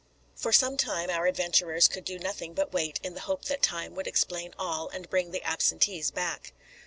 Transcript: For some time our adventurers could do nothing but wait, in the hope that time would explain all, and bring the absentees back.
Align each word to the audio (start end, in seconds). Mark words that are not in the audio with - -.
For 0.33 0.51
some 0.51 0.77
time 0.77 1.11
our 1.11 1.27
adventurers 1.27 1.87
could 1.87 2.05
do 2.05 2.17
nothing 2.17 2.55
but 2.55 2.73
wait, 2.73 2.99
in 3.03 3.13
the 3.13 3.19
hope 3.19 3.45
that 3.45 3.61
time 3.61 3.93
would 3.93 4.07
explain 4.07 4.51
all, 4.57 4.89
and 4.89 5.07
bring 5.07 5.29
the 5.29 5.43
absentees 5.43 6.09
back. 6.09 6.53